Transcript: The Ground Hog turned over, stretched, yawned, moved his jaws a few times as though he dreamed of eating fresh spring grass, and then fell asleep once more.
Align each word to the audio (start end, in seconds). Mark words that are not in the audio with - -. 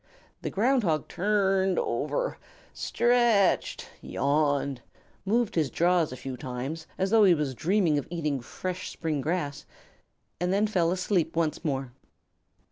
The 0.41 0.49
Ground 0.49 0.81
Hog 0.83 1.07
turned 1.07 1.77
over, 1.77 2.39
stretched, 2.73 3.87
yawned, 4.01 4.81
moved 5.25 5.53
his 5.53 5.69
jaws 5.69 6.11
a 6.11 6.17
few 6.17 6.35
times 6.35 6.87
as 6.97 7.11
though 7.11 7.23
he 7.23 7.35
dreamed 7.53 7.99
of 7.99 8.07
eating 8.09 8.41
fresh 8.41 8.89
spring 8.89 9.21
grass, 9.21 9.63
and 10.39 10.51
then 10.51 10.65
fell 10.65 10.89
asleep 10.91 11.35
once 11.35 11.63
more. 11.63 11.91